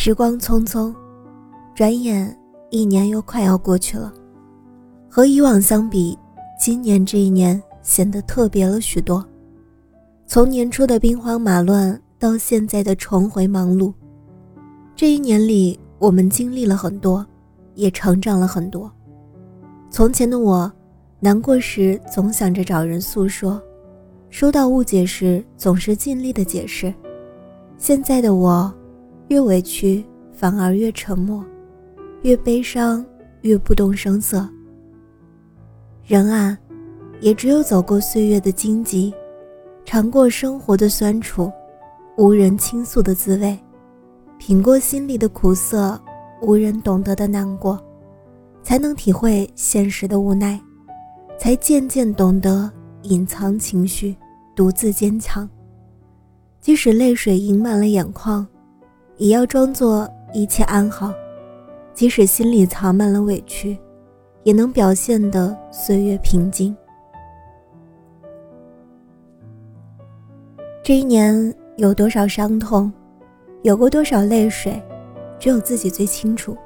[0.00, 0.94] 时光匆匆，
[1.74, 2.32] 转眼
[2.70, 4.14] 一年又快要过去了。
[5.08, 6.16] 和以往相比，
[6.56, 9.26] 今年这一年显得特别了许多。
[10.24, 13.92] 从年初的兵荒马乱到现在的重回忙碌，
[14.94, 17.26] 这一年里我们经历了很多，
[17.74, 18.88] 也成长了很多。
[19.90, 20.72] 从前的我，
[21.18, 23.60] 难过时总想着找人诉说，
[24.30, 26.94] 收到误解时总是尽力的解释。
[27.78, 28.72] 现在的我。
[29.28, 31.42] 越委屈，反而越沉默；
[32.22, 33.04] 越悲伤，
[33.42, 34.48] 越不动声色。
[36.04, 36.58] 人啊，
[37.20, 39.12] 也只有走过岁月的荆棘，
[39.84, 41.52] 尝过生活的酸楚，
[42.16, 43.58] 无人倾诉的滋味，
[44.38, 46.00] 品过心里的苦涩，
[46.40, 47.78] 无人懂得的难过，
[48.62, 50.58] 才能体会现实的无奈，
[51.38, 52.70] 才渐渐懂得
[53.02, 54.16] 隐藏情绪，
[54.56, 55.46] 独自坚强。
[56.60, 58.46] 即使泪水盈满了眼眶。
[59.18, 61.12] 也要装作一切安好，
[61.92, 63.76] 即使心里藏满了委屈，
[64.44, 66.74] 也能表现的岁月平静。
[70.84, 72.92] 这一年有多少伤痛，
[73.62, 74.80] 有过多少泪水，
[75.36, 76.56] 只有自己最清楚。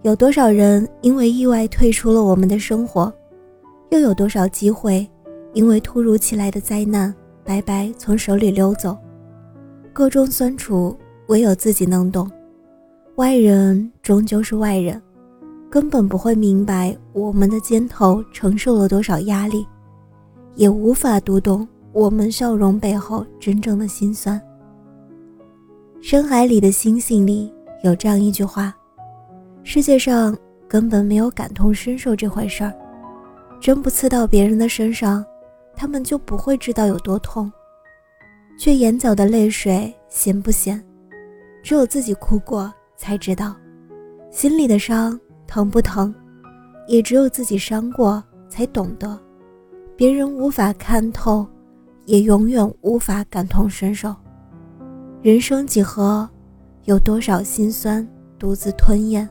[0.00, 3.12] 有多少人因为意外退出了我们的生活，
[3.90, 5.06] 又有多少机会
[5.52, 8.96] 因为突如其来的灾难白白从手里溜走？
[9.92, 10.96] 各种酸楚。
[11.28, 12.30] 唯有自己能懂，
[13.16, 15.00] 外人终究是外人，
[15.68, 19.66] 根本不会明白我们的肩头承受了多少压力，
[20.54, 24.40] 也无法读懂我们笑容背后真正的心酸。
[26.00, 28.72] 深海里的星星里有这样一句话：
[29.64, 30.36] 世界上
[30.68, 32.72] 根本没有感同身受这回事儿，
[33.60, 35.24] 针不刺到别人的身上，
[35.74, 37.50] 他们就不会知道有多痛。
[38.58, 40.82] 却眼角的泪水咸不咸？
[41.66, 43.56] 只有自己哭过，才知道
[44.30, 45.18] 心里的伤
[45.48, 46.14] 疼不疼；
[46.86, 49.18] 也只有自己伤过，才懂得
[49.96, 51.44] 别人无法看透，
[52.04, 54.14] 也永远无法感同身受。
[55.22, 56.30] 人生几何，
[56.84, 59.28] 有多少心酸独自吞咽，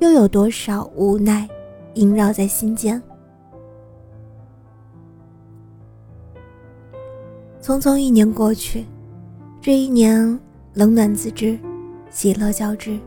[0.00, 1.48] 又有多少无奈
[1.94, 3.02] 萦绕在心间？
[7.62, 8.84] 匆匆一年过去，
[9.58, 10.38] 这一年。
[10.76, 11.58] 冷暖自知，
[12.10, 13.00] 喜乐交织。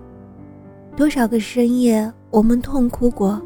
[0.96, 3.40] 多少个深夜，我们痛哭过；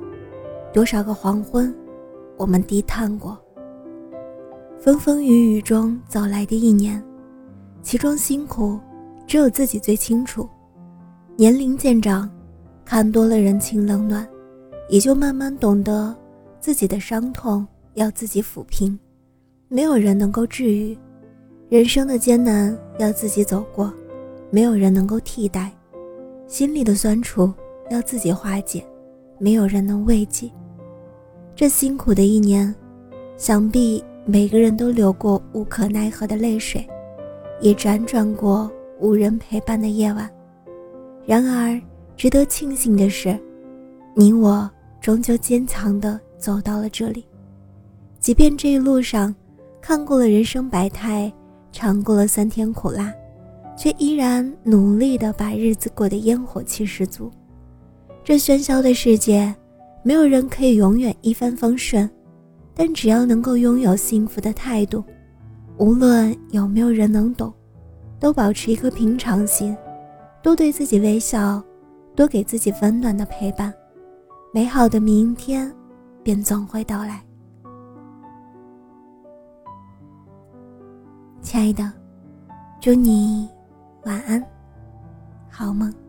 [0.72, 1.76] 多少个黄昏，
[2.38, 3.38] 我们低叹过。
[4.80, 7.04] 风风雨雨中走来的一年，
[7.82, 8.80] 其中辛苦，
[9.28, 10.48] 只有自己最清楚。
[11.36, 12.32] 年龄渐长，
[12.86, 14.26] 看多了人情冷暖，
[14.88, 16.16] 也就慢慢懂得，
[16.62, 18.98] 自己的伤痛要自己抚平，
[19.68, 20.98] 没有人能够治愈。
[21.68, 23.94] 人生的艰难要自己走过。
[24.54, 25.74] 没有人能够替代，
[26.46, 27.52] 心里的酸楚
[27.90, 28.86] 要自己化解，
[29.40, 30.48] 没有人能慰藉。
[31.56, 32.72] 这辛苦的一年，
[33.36, 36.88] 想必每个人都流过无可奈何的泪水，
[37.62, 40.30] 也辗转过无人陪伴的夜晚。
[41.26, 41.82] 然而，
[42.16, 43.36] 值得庆幸的是，
[44.14, 44.70] 你我
[45.02, 47.26] 终究坚强地走到了这里。
[48.20, 49.34] 即便这一路上，
[49.82, 51.34] 看过了人生百态，
[51.72, 53.12] 尝过了酸甜苦辣。
[53.76, 57.32] 却依然努力的把日子过得烟火气十足。
[58.24, 59.54] 这喧嚣的世界，
[60.04, 62.10] 没有人可以永远一帆风顺，
[62.74, 65.04] 但只要能够拥有幸福的态度，
[65.78, 67.54] 无论有没有人能懂，
[68.20, 69.76] 都保持一颗平常心，
[70.42, 71.62] 多对自己微笑，
[72.16, 73.74] 多给自己温暖的陪伴，
[74.54, 75.70] 美好的明天
[76.24, 77.22] 便总会到来。
[81.42, 81.92] 亲爱的，
[82.80, 83.53] 祝你。
[84.06, 84.44] 晚安，
[85.50, 86.03] 好梦。